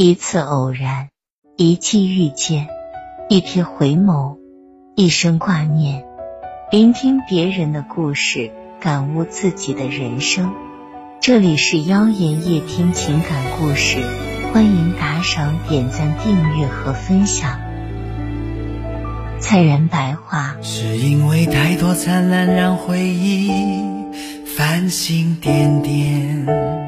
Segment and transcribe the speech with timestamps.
[0.00, 1.08] 一次偶然，
[1.56, 2.68] 一季遇见，
[3.28, 4.36] 一瞥回眸，
[4.94, 6.04] 一生挂念。
[6.70, 10.54] 聆听别人的故事，感悟自己的人生。
[11.20, 13.98] 这里是妖言夜听情感故事，
[14.52, 17.58] 欢迎打赏、点赞、订阅和分享。
[19.40, 23.50] 灿然白话，是因为太多灿烂让回忆
[24.46, 26.87] 繁星点点。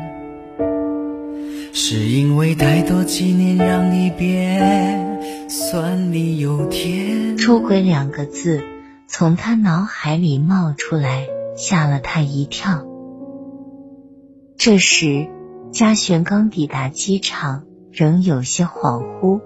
[1.73, 7.37] 是因为太多纪念让你变酸里有甜。
[7.37, 8.62] 出轨两个字
[9.06, 12.84] 从他脑海里冒出来，吓了他一跳。
[14.56, 15.28] 这时，
[15.73, 19.41] 嘉璇刚抵达机场，仍有些恍惚。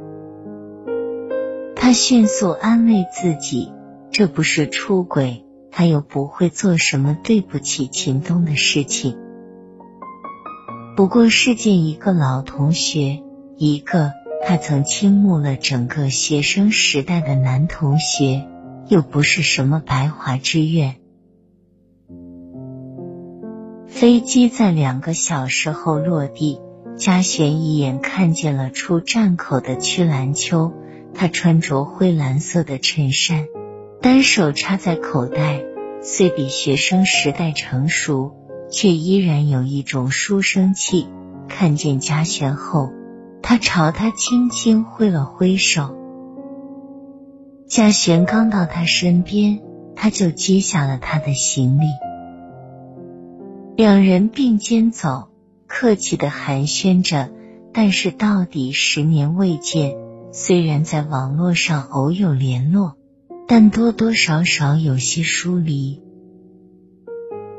[1.76, 3.70] 他迅速安慰自己，
[4.10, 9.18] 这不是出轨，他又不会做什么对不起秦东的事情。
[10.96, 13.20] 不过是见一个老同学，
[13.56, 14.12] 一个
[14.46, 18.46] 他曾倾慕了整个学生时代的男同学，
[18.88, 20.94] 又不是什么白华之愿。
[23.88, 26.60] 飞机在两个小时后落地，
[26.96, 30.72] 嘉璇一眼看见了出站口的曲兰秋，
[31.12, 33.48] 他穿着灰蓝色的衬衫，
[34.00, 35.60] 单手插在口袋，
[36.02, 38.43] 虽比学生时代成熟。
[38.70, 41.06] 却依然有一种书生气。
[41.48, 42.90] 看见嘉璇后，
[43.42, 45.96] 他朝他轻轻挥了挥手。
[47.66, 49.60] 嘉璇刚到他身边，
[49.96, 51.84] 他就接下了他的行李。
[53.76, 55.28] 两人并肩走，
[55.66, 57.30] 客气的寒暄着。
[57.76, 59.96] 但是到底十年未见，
[60.30, 62.94] 虽然在网络上偶有联络，
[63.48, 66.03] 但多多少少有些疏离。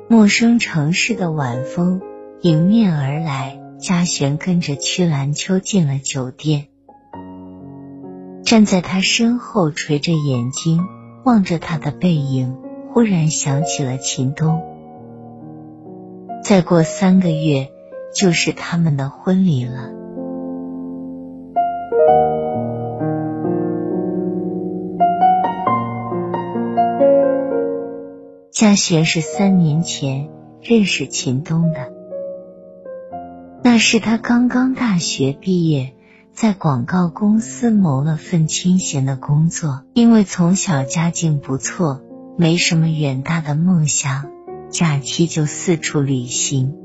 [0.08, 2.00] 陌生城市的晚风
[2.42, 6.68] 迎面而来，嘉璇跟着曲兰秋进了酒店。
[8.44, 10.86] 站在他身后，垂着眼睛
[11.24, 12.56] 望着他的背影，
[12.94, 14.62] 忽然想起了秦东。
[16.44, 17.72] 再过三个月
[18.14, 19.90] 就是他们的婚礼了。
[28.56, 30.30] 嘉璇是三年前
[30.62, 31.92] 认识秦东的，
[33.62, 35.94] 那是他刚刚大学毕业，
[36.32, 39.84] 在广告公司谋了份清闲的工作。
[39.94, 42.02] 因为从小家境不错，
[42.38, 44.32] 没什么远大的梦想，
[44.70, 46.78] 假期就四处旅行。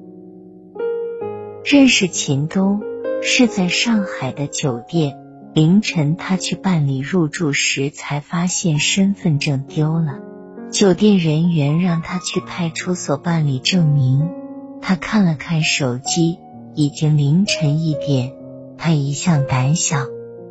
[1.65, 2.81] 认识秦东
[3.23, 5.17] 是在上海的酒店，
[5.55, 10.30] 凌晨他去办理入住时，才发现身份证丢了。
[10.71, 14.29] 酒店人员让他去派出所办理证明。
[14.81, 16.39] 他看了看手机，
[16.75, 18.33] 已经凌晨一点。
[18.79, 20.07] 他一向胆小，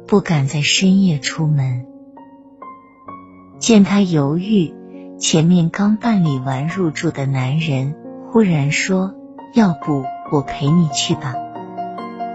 [0.08, 1.86] 不敢在深夜出门。
[3.60, 4.74] 见他犹豫，
[5.18, 7.96] 前面刚办理完入住的男人
[8.30, 9.16] 忽然说
[9.56, 11.34] ：“要不我陪你去吧。”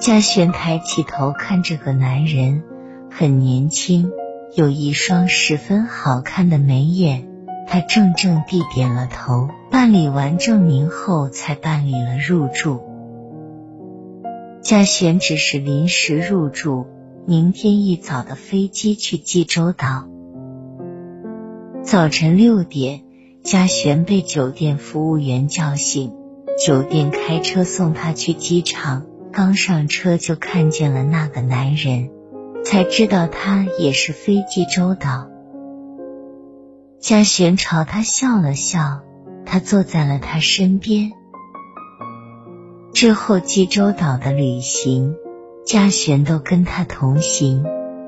[0.01, 2.65] 嘉璇抬起头看这个男人，
[3.11, 4.11] 很年轻，
[4.56, 7.28] 有一双十分好看的眉眼。
[7.66, 12.80] 他怔怔地点了头，办理完证明后，才办理了入住。
[14.60, 16.86] 嘉璇只是临时入住，
[17.26, 20.06] 明天一早的飞机去济州岛。
[21.82, 23.03] 早晨六点，
[23.42, 26.12] 嘉璇被酒店服务员叫醒，
[26.64, 29.06] 酒店开车送他去机场。
[29.32, 32.10] 刚上车就看见了那个男人，
[32.64, 35.28] 才知道他也是飞济州岛。
[37.04, 39.03] 嘉璇朝他笑了笑，
[39.44, 41.12] 他坐在了他身边。
[42.94, 45.15] 之后济州岛的旅行，
[45.66, 47.62] 嘉璇都跟他同行。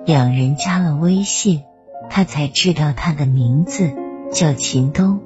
[0.06, 1.60] 两人加了微信，
[2.08, 3.92] 他才知道他的名字
[4.32, 5.20] 叫秦东。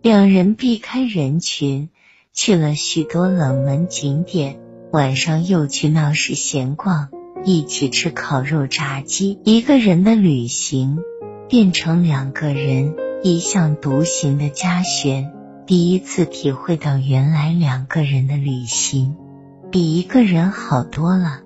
[0.00, 1.88] 两人避开人群，
[2.32, 4.58] 去了许多冷门景点，
[4.90, 7.10] 晚上又去闹市闲逛，
[7.44, 9.38] 一起吃烤肉、炸鸡。
[9.44, 10.98] 一个人的旅行。
[11.48, 15.32] 变成两个人，一向独行的嘉璇
[15.66, 19.16] 第一次体会到，原来两个人的旅行
[19.70, 21.40] 比一个人好多了。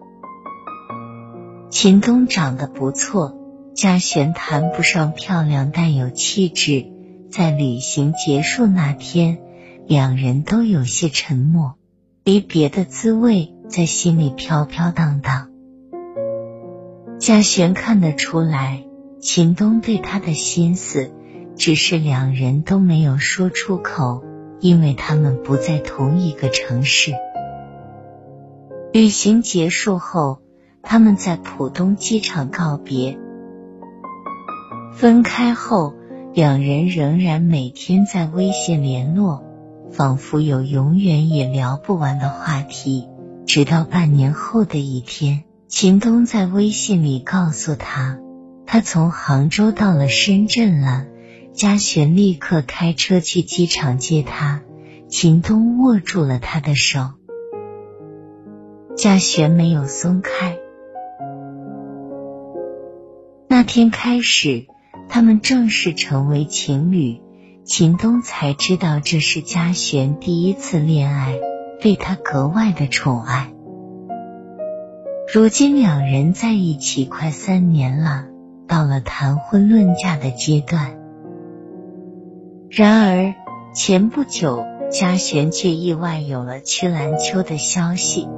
[1.71, 3.37] 秦东长得不错，
[3.75, 6.87] 嘉璇谈不上漂亮，但有气质。
[7.29, 9.39] 在旅行结束那天，
[9.87, 11.75] 两人都有些沉默，
[12.25, 15.51] 离别的滋味在心里飘飘荡荡。
[17.19, 18.86] 嘉璇看得出来。
[19.27, 21.11] 秦东对他的心思，
[21.57, 24.23] 只是两人都没有说出口，
[24.61, 27.13] 因为他们不在同一个城市。
[28.93, 30.39] 旅行结束后，
[30.81, 33.19] 他们在浦东机场告别。
[34.95, 35.95] 分开后，
[36.33, 39.43] 两人仍然每天在微信联络，
[39.91, 43.09] 仿佛有永远也聊不完的话题。
[43.45, 48.21] 直到半年后的一天，秦东在微信里告诉他，
[48.67, 51.07] 他从杭州到了深圳了。
[51.53, 54.63] 嘉璇立刻开车去机场接他。
[55.09, 57.13] 秦东握住了他的手，
[58.97, 60.59] 嘉璇没有松开。
[63.49, 64.67] 那天开始。
[65.09, 67.21] 他们正式成为情侣，
[67.65, 71.39] 秦东才知道这是嘉璇第一次恋爱，
[71.81, 73.53] 对他格外的宠爱。
[75.33, 78.27] 如今两人在一起快三年了，
[78.67, 80.99] 到了谈婚论嫁的阶段。
[82.71, 83.35] 然而
[83.75, 88.29] 前不久，嘉璇却意外有了曲兰秋的消息。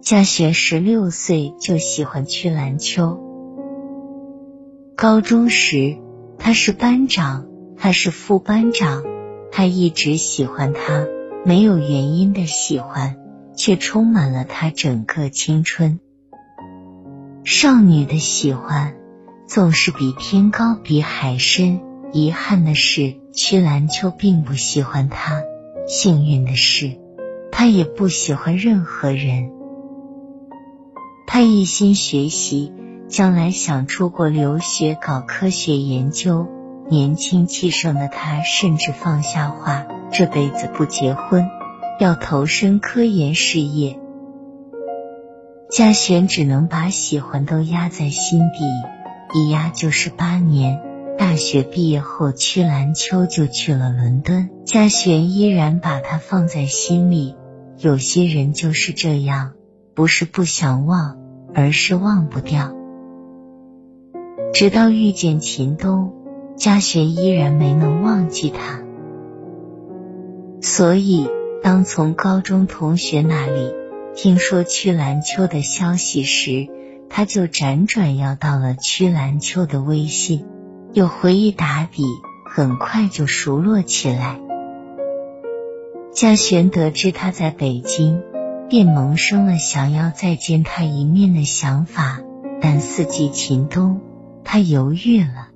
[0.00, 3.20] 嘉璇十六岁就喜欢曲兰秋。
[4.96, 5.96] 高中时，
[6.38, 7.46] 他是班长，
[7.76, 9.02] 他是副班长，
[9.50, 11.06] 他一直喜欢他，
[11.46, 13.16] 没有原因的喜欢，
[13.54, 16.00] 却充满了他整个青春。
[17.44, 18.94] 少女的喜欢
[19.46, 21.80] 总是比天高比海深。
[22.12, 25.42] 遗憾的是，曲兰秋并不喜欢他。
[25.86, 26.92] 幸运的是，
[27.52, 29.50] 他也不喜欢任何人。
[31.26, 32.72] 他一心学习，
[33.08, 36.46] 将来想出国留学搞科学研究。
[36.88, 39.84] 年轻气盛的他，甚至放下话，
[40.16, 41.50] 这辈子不结婚，
[41.98, 43.98] 要投身科研事业。
[45.68, 48.64] 嘉璇只能把喜欢都压在心底，
[49.36, 50.80] 一压就是八年。
[51.18, 57.34] 大学毕业后，曲兰秋就去了伦敦，嘉璇依然把他放在心里。
[57.78, 59.54] 有些人就是这样。
[59.96, 61.18] 不是不想忘，
[61.54, 62.72] 而是忘不掉。
[64.52, 66.12] 直到遇见秦东，
[66.56, 68.83] 嘉璇依然没能忘记他。
[70.66, 71.28] 所以，
[71.62, 73.74] 当从高中同学那里
[74.16, 76.68] 听说曲兰秋的消息时，
[77.10, 80.46] 他就辗转要到了曲兰秋的微信，
[80.94, 82.02] 有回忆打底，
[82.46, 84.40] 很快就熟络起来。
[86.14, 88.22] 嘉璇得知他在北京。
[88.70, 92.22] 便萌生了想要再见他一面的想法，
[92.62, 94.00] 但四季秦东，
[94.42, 95.50] 他犹豫了。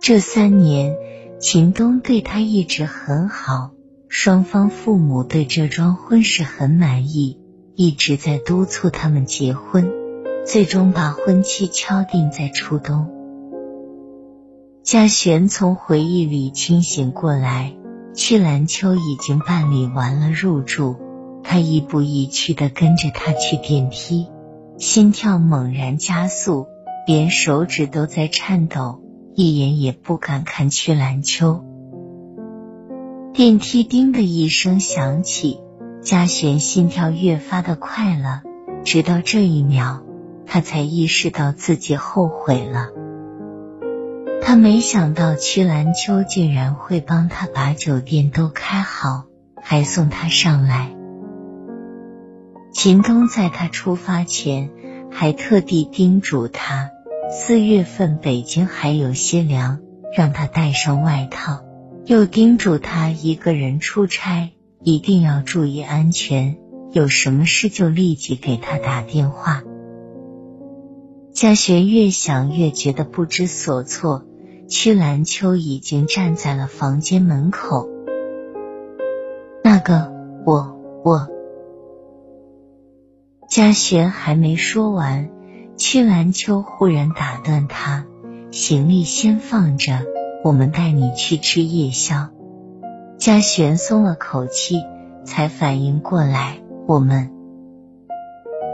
[0.00, 0.96] 这三年，
[1.44, 3.72] 秦东对他一直很好，
[4.08, 7.38] 双方父母对这桩婚事很满意，
[7.74, 9.92] 一直在督促他们结婚，
[10.46, 13.10] 最终把婚期敲定在初冬。
[14.82, 17.74] 嘉璇从回忆里清醒过来。
[18.14, 20.96] 曲兰秋已经办理完了入住，
[21.42, 24.28] 他亦步亦趋的跟着他去电梯，
[24.78, 26.68] 心跳猛然加速，
[27.06, 29.02] 连手指都在颤抖，
[29.36, 31.64] 一眼也不敢看曲兰秋。
[33.32, 35.60] 电梯叮的一声响起，
[36.00, 38.42] 嘉璇心跳越发的快了，
[38.84, 40.04] 直到这一秒，
[40.46, 42.90] 他才意识到自己后悔了。
[44.40, 49.24] 他没想到曲兰秋竟然会帮他把酒店都开好，
[49.60, 50.94] 还送他上来。
[52.72, 54.70] 秦东在他出发前
[55.10, 56.90] 还特地叮嘱他，
[57.30, 59.80] 四月份北京还有些凉，
[60.16, 61.64] 让他带上外套，
[62.06, 64.50] 又叮嘱他一个人出差
[64.82, 66.56] 一定要注意安全，
[66.92, 69.62] 有什么事就立即给他打电话。
[71.32, 74.24] 嘉璇越想越觉得不知所措。
[74.66, 77.90] 曲兰秋已经站在了房间门口。
[79.62, 80.10] 那个，
[80.46, 81.28] 我我，
[83.46, 85.28] 嘉璇还没说完，
[85.76, 88.06] 曲兰秋忽然打断他
[88.52, 90.00] ：“行李先放着，
[90.44, 92.28] 我们带你去吃夜宵。”
[93.18, 94.82] 嘉璇松了口气，
[95.24, 97.32] 才反应过来，我们。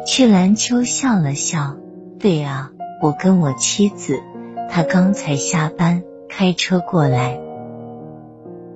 [0.06, 1.76] 曲兰秋笑了笑
[2.20, 4.20] ：“对啊，我跟我妻子。”
[4.68, 7.40] 她刚才下班，开车过来。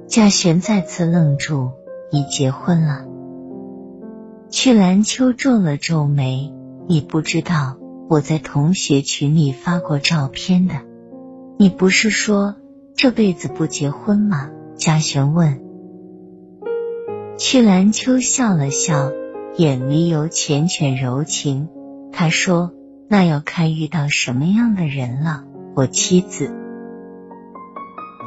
[0.07, 1.73] 嘉璇再次愣住，
[2.11, 3.05] 你结婚了？
[4.49, 6.53] 曲兰秋皱了皱眉，
[6.87, 7.77] 你不知道
[8.09, 10.75] 我在同学群里发过照片的。
[11.59, 12.57] 你不是说
[12.97, 14.51] 这辈子不结婚吗？
[14.77, 15.61] 嘉璇问。
[17.39, 19.11] 曲兰秋笑了笑，
[19.57, 21.69] 眼里有缱绻柔情。
[22.13, 22.73] 他说
[23.09, 25.45] ：“那要看遇到什么样的人了。”
[25.75, 26.51] 我妻子。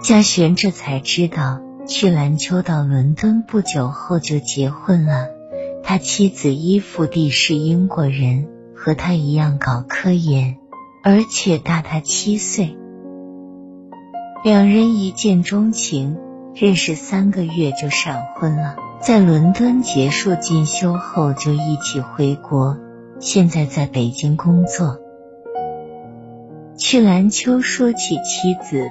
[0.04, 5.28] 嘉璇这才知道，曲兰秋到伦敦不久后就结婚了。
[5.84, 10.58] 他妻子伊芙蒂是英国人，和他一样搞科研，
[11.04, 12.78] 而且大他七岁。
[14.44, 16.18] 两人一见钟情，
[16.54, 18.76] 认识三个月就闪婚了。
[19.02, 22.78] 在伦敦结束进修后，就一起回国，
[23.20, 25.00] 现在在北京工作。
[26.78, 28.90] 曲兰秋说起妻子。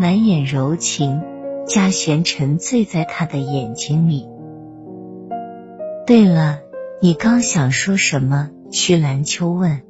[0.00, 1.22] 满眼柔情，
[1.66, 4.28] 嘉璇沉醉在他的眼睛里。
[6.06, 6.60] 对了，
[7.02, 8.50] 你刚想说什么？
[8.70, 9.80] 曲兰秋问。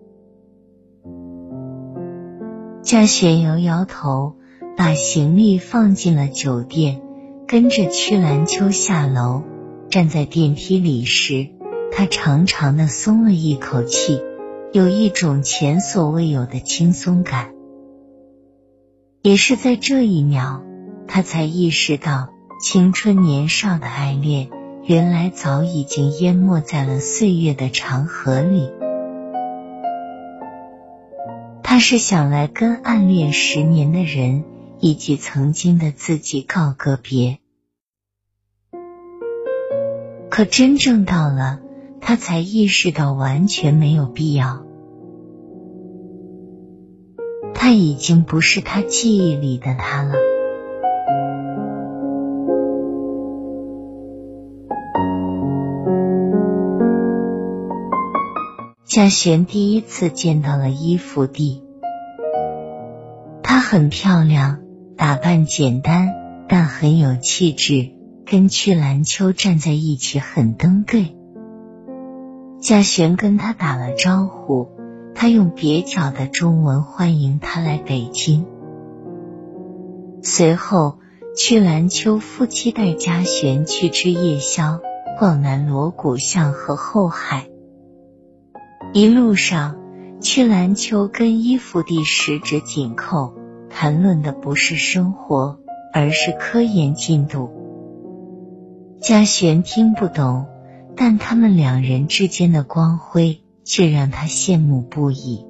[2.83, 4.37] 嘉璇摇摇头，
[4.77, 7.03] 把行李放进了酒店，
[7.49, 9.43] 跟着曲兰秋下楼。
[9.91, 11.49] 站在电梯里时，
[11.91, 14.21] 他长长的松了一口气，
[14.73, 17.53] 有一种前所未有的轻松感。
[19.23, 20.63] 也是在这一秒，
[21.09, 22.29] 他才意识到
[22.61, 24.51] 青春年少的爱恋，
[24.89, 28.71] 原来早已经淹没在了岁月的长河里。
[31.63, 34.45] 他是想来跟暗恋十年的人
[34.81, 37.39] 以及曾经的自己告个别，
[40.31, 41.61] 可真正到了，
[42.01, 44.65] 他才意识到完全没有必要。
[47.53, 50.15] 他已经不是他记忆里的他了。
[58.89, 61.63] 嘉璇第一次见到了伊芙蒂，
[63.43, 64.61] 她很漂亮，
[64.97, 66.15] 打扮简单，
[66.49, 67.91] 但很有气质，
[68.25, 71.15] 跟曲兰秋站在一起很登对。
[72.63, 74.71] 嘉璇跟他打了招呼。
[75.15, 78.47] 他用蹩脚的中文欢迎他来北京。
[80.23, 80.99] 随后，
[81.37, 84.81] 曲兰秋夫妻带嘉璇去吃夜宵，
[85.19, 87.51] 逛南锣鼓巷和后海。
[88.93, 89.77] 一路上，
[90.21, 93.35] 曲兰秋跟伊芙蒂十指紧扣，
[93.71, 95.59] 谈论的不是生活，
[95.93, 97.51] 而是科研进度。
[99.01, 100.47] 嘉璇听不懂，
[100.97, 103.43] 但他们两人之间的光辉。
[103.69, 105.45] 却让他羡慕不已。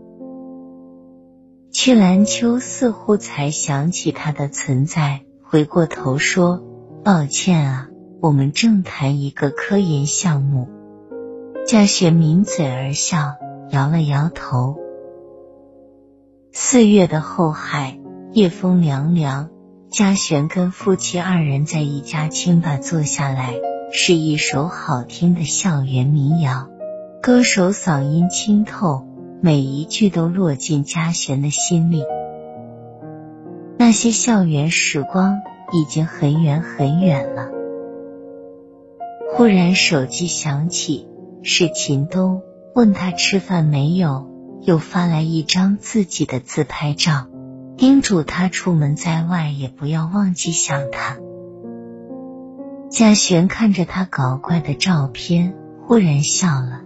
[1.70, 6.60] 曲兰秋似乎才想起他的存在，回过头说
[7.04, 7.88] ：“抱歉啊，
[8.20, 10.68] 我们正谈一个科研项目。”
[11.68, 13.36] 嘉璇抿嘴而笑，
[13.70, 14.78] 摇了摇头。
[16.50, 18.00] 四月的后海，
[18.32, 19.50] 夜风凉凉。
[19.90, 23.52] 嘉璇跟夫妻二人在一家清吧坐下来，
[23.92, 26.70] 是一首好听的校园民谣。
[27.20, 29.06] 歌手嗓音清透，
[29.42, 32.02] 每一句都落进嘉璇的心里。
[33.76, 35.42] 那些校园时光
[35.74, 37.50] 已经很远很远了。
[39.34, 41.06] 忽然手机响起，
[41.42, 42.42] 是秦东，
[42.74, 44.28] 问他吃饭没有，
[44.62, 47.26] 又发来一张自己的自拍照，
[47.76, 51.16] 叮嘱他出门在外也不要忘记想他。
[52.90, 55.54] 嘉璇看着他搞怪的照片，
[55.86, 56.82] 忽然笑了。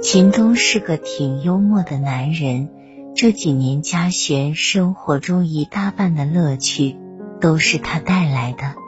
[0.00, 2.70] 秦东是个挺幽默的男人，
[3.14, 6.96] 这几年嘉璇生活中一大半的乐趣
[7.40, 8.81] 都是他带来的。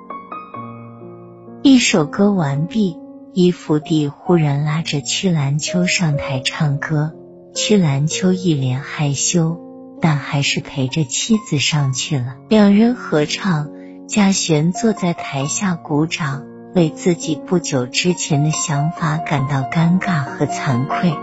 [1.66, 2.99] 一首歌完毕，
[3.33, 7.14] 伊芙蒂忽然拉着曲兰秋上台唱歌，
[7.54, 9.59] 曲兰秋一脸害羞，
[9.99, 12.37] 但还是陪着妻子上去了。
[12.50, 13.71] 两人合唱，
[14.06, 16.44] 嘉璇坐在台下鼓掌。
[16.75, 21.14] 为自己不久之前的想法感到尴尬和惭愧。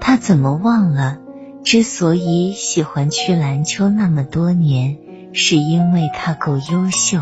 [0.00, 1.18] 他怎么忘了，
[1.62, 4.96] 之所以喜欢曲兰秋那么多年，
[5.32, 7.20] 是因为他够优秀。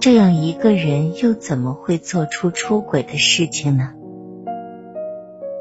[0.00, 3.92] 这样一个人，又怎么会做出出轨的事情呢？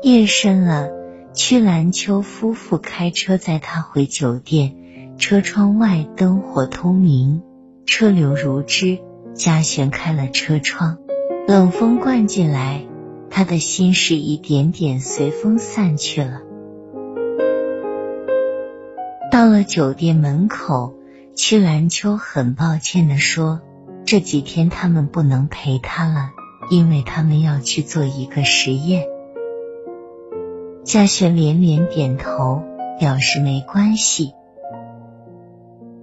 [0.01, 0.89] 夜深了，
[1.33, 4.75] 曲兰秋夫妇开车载他回酒店，
[5.17, 7.41] 车窗外灯火通明，
[7.85, 8.99] 车流如织。
[9.33, 10.97] 嘉璇开了车窗，
[11.47, 12.85] 冷风灌进来，
[13.29, 16.41] 他的心事一点点随风散去了。
[19.31, 20.93] 到了酒店门口，
[21.35, 23.61] 曲兰秋很抱歉的说
[24.11, 26.31] ：“这几天他们不能陪他了，
[26.71, 29.05] 因为他们要去做一个实验。”
[30.83, 32.63] 嘉璇连连点头，
[32.99, 34.33] 表示没关系。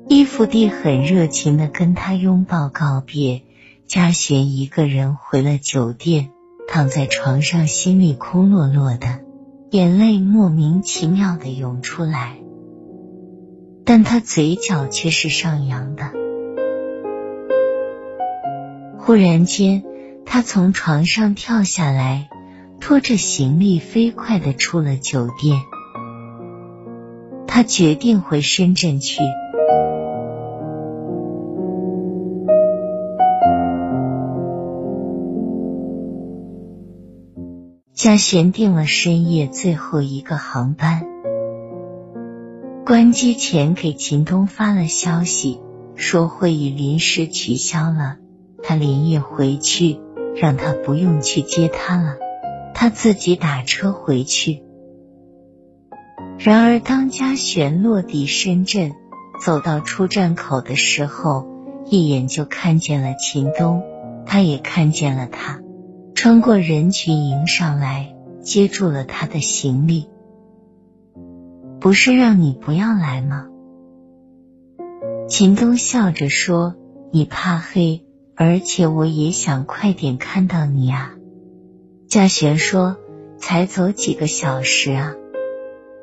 [0.07, 3.43] 伊芙蒂很热情的跟他拥抱告别，
[3.89, 6.31] 嘉璇一个人回了酒店，
[6.69, 9.19] 躺在床上，心里空落落的，
[9.73, 12.37] 眼泪莫名其妙的涌出来，
[13.85, 16.13] 但他嘴角却是上扬的。
[19.07, 19.85] 忽然间，
[20.25, 22.29] 他从床上跳下来，
[22.81, 25.61] 拖着行李飞快的出了酒店。
[27.47, 29.21] 他决定回深圳去。
[37.95, 41.05] 嘉璇订了深夜最后一个航班，
[42.85, 45.61] 关机前给秦东发了消息，
[45.95, 48.17] 说会议临时取消了，
[48.67, 50.01] 他连夜回去，
[50.35, 52.17] 让他不用去接他了，
[52.75, 54.65] 他自己打车回去。
[56.37, 58.93] 然而，当嘉璇落地深圳，
[59.41, 61.47] 走到出站口的时候，
[61.85, 63.85] 一眼就看见了秦东，
[64.27, 65.61] 他也看见了他。
[66.17, 70.09] 穿过人群迎上来，接住了他的行李。
[71.79, 73.47] 不是让你不要来吗？
[75.29, 76.75] 秦东笑着说
[77.13, 78.06] ：“你怕黑，
[78.37, 81.15] 而且我也想快点看到你啊。”
[82.09, 82.97] 嘉璇说
[83.39, 85.15] ：“才走几个小时啊，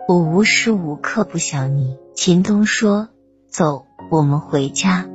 [0.08, 3.10] 我无时无刻不想你。”秦东说
[3.50, 5.08] ：“走，我们回家。”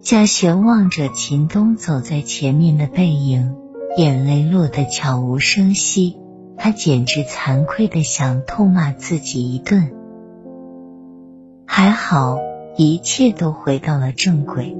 [0.00, 3.56] 嘉璇望着秦东走在前面的背影，
[3.96, 6.18] 眼泪落得悄无声息。
[6.58, 9.92] 他简直惭愧的想痛骂自己一顿。
[11.66, 12.38] 还好，
[12.76, 14.76] 一切都回到了正轨。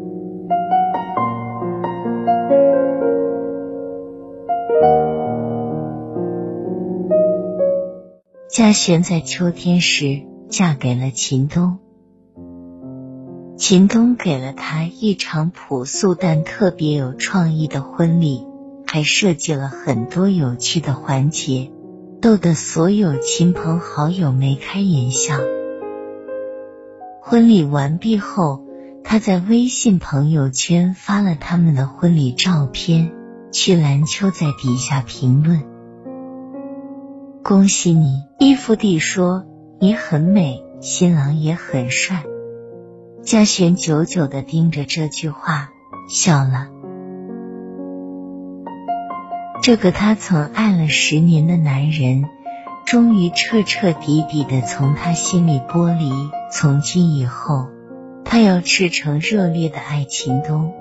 [8.57, 11.79] 嘉璇在秋天时嫁给了秦东。
[13.59, 18.47] 秦东给了她一场朴素但特别有创意的婚礼，
[18.87, 21.71] 还设计了很多有趣的环节，
[22.23, 25.39] 逗得所有亲朋好友眉开眼笑。
[27.21, 28.65] 婚礼完毕后，
[29.05, 33.13] 他在微信朋友圈发了他们的婚礼照片，
[33.53, 35.63] 曲兰秋在底下评论
[37.49, 39.45] ：“恭喜你！”伊芙蒂说
[39.79, 42.25] ：“你很美，新郎也很帅。”
[43.23, 45.71] 嘉璇久久的盯着这句话，
[46.09, 46.67] 笑了。
[49.63, 52.25] 这个他曾爱了十年的男人，
[52.85, 56.11] 终于彻彻底底的从他心里剥离。
[56.51, 57.69] 从今以后，
[58.25, 60.73] 他要赤诚热烈的爱秦东。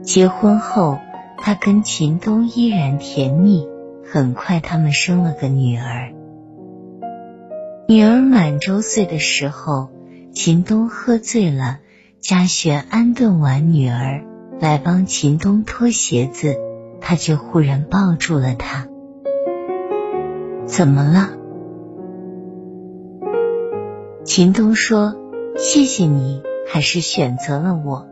[0.00, 0.98] 结婚后，
[1.36, 3.68] 他跟秦东依然甜蜜。
[4.10, 6.12] 很快，他们生了个女儿。
[7.88, 9.90] 女儿满周岁的时候。
[10.36, 11.78] 秦东喝醉了，
[12.18, 14.24] 嘉璇安顿完女儿，
[14.60, 16.56] 来帮秦东脱鞋子，
[17.00, 18.88] 他却忽然抱住了她。
[20.66, 21.38] 怎么了？
[24.24, 25.14] 秦东说
[25.56, 28.08] ：“谢谢你，还是选择了我。”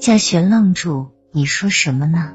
[0.00, 2.32] 嘉璇愣住：“你说什么呢？”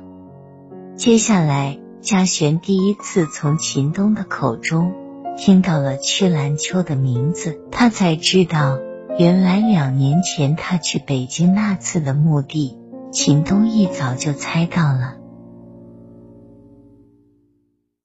[0.95, 4.93] 接下来，嘉璇第一次从秦东的口中
[5.37, 8.79] 听到了曲兰秋的名字，他才知道。
[9.19, 12.75] 原来两年前他去北京那次的目的，
[13.11, 15.17] 秦东一早就猜到了。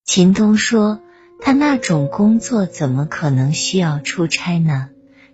[0.04, 1.00] 秦东说
[1.40, 4.90] ：“他那种工作怎么可能需要出差呢？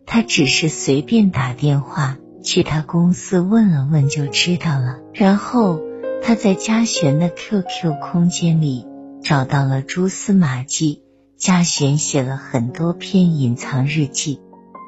[0.06, 5.00] 他只是随便打电话去他公司问了问就知道了。
[5.14, 5.80] 然后
[6.22, 8.86] 他在嘉璇的 QQ 空间里
[9.22, 11.02] 找到了蛛丝马迹，
[11.36, 14.40] 嘉璇写了很多篇隐藏日记。”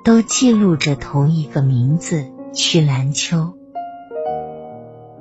[0.04, 3.54] 都记录着同一个名字曲兰秋。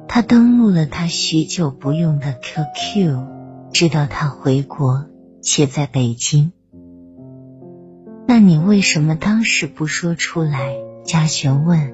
[0.09, 5.05] 他登录了他许久不用的 QQ，知道他回国
[5.41, 6.51] 且在北京。
[8.27, 10.75] 那你为什么当时不说出来？
[11.05, 11.93] 嘉璇问。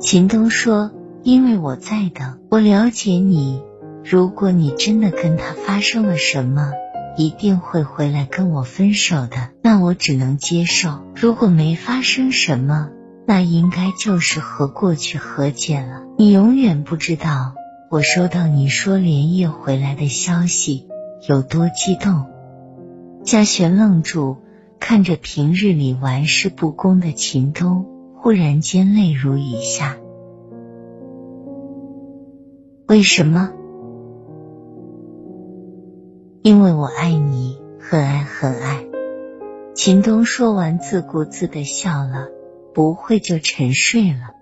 [0.00, 0.90] 秦东说
[1.22, 3.62] ：“因为我在等，我了解你。
[4.04, 6.72] 如果你真的跟他发生了什么。”
[7.16, 11.00] 一定会回来跟我分手的，那我只能接受。
[11.14, 12.88] 如果没发生什么，
[13.26, 16.04] 那应该就是和过去和解了。
[16.16, 17.54] 你永远不知道
[17.90, 20.86] 我收到你说连夜回来的消息
[21.28, 22.26] 有多激动。
[23.24, 24.38] 嘉璇愣住，
[24.78, 29.96] 看着平日里玩世不恭的秦东，忽然间泪如雨下。
[32.90, 33.52] 为什么？
[36.42, 38.84] 因为我爱你，很爱很爱。
[39.76, 42.26] 秦东说完，自顾自的笑了，
[42.74, 44.34] 不会就沉睡了。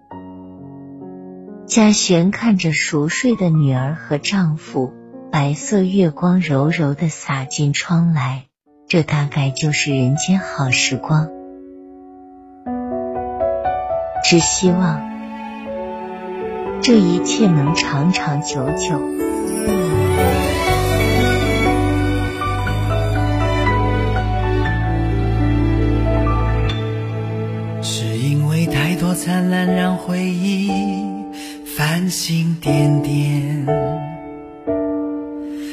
[1.66, 4.94] 嘉璇看着熟睡的女儿和丈夫，
[5.30, 8.46] 白色月光柔柔的洒进窗来，
[8.88, 11.28] 这大概就是人间好时光。
[14.24, 15.17] 只希望
[16.88, 18.98] 这一切能长长久久。
[27.82, 30.70] 是因为太多灿烂让回忆
[31.76, 33.66] 繁星点点，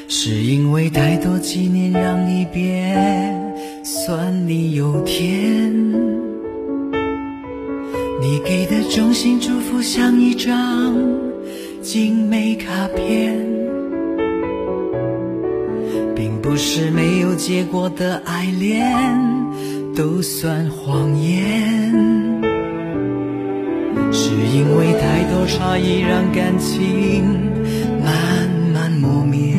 [0.09, 2.93] 是因为太多纪念让离别
[3.85, 5.74] 酸里有甜。
[8.27, 10.95] 你给的衷心祝福像一张
[11.79, 13.37] 精美卡片，
[16.15, 18.83] 并不是没有结果的爱恋
[19.95, 22.41] 都算谎言，
[24.11, 27.23] 是因为太多差异让感情
[28.03, 29.53] 慢慢磨灭，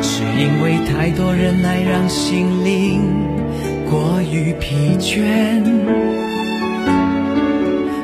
[0.00, 3.27] 是因为太多忍耐让心灵。
[3.90, 5.62] 过于疲倦，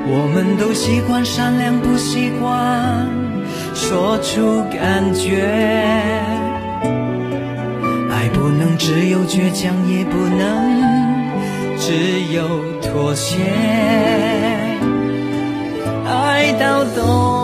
[0.06, 3.06] 我们都习惯善良，不习惯
[3.74, 5.44] 说出感觉。
[8.10, 10.82] 爱不能只有倔强，也不能
[11.78, 11.92] 只
[12.32, 12.48] 有
[12.80, 13.36] 妥协。
[16.06, 17.43] 爱到懂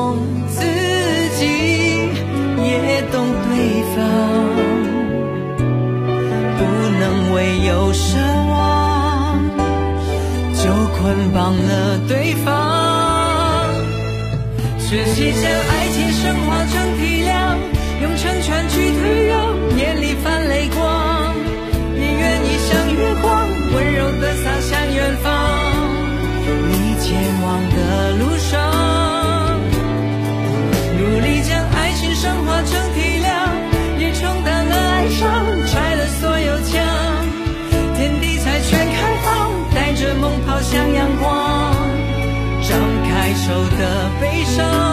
[11.02, 12.48] 捆绑了对方。
[14.78, 17.56] 学习将爱情升华成体谅，
[18.02, 20.89] 用成全去退让，眼里泛泪光。
[43.50, 44.89] 受的悲伤，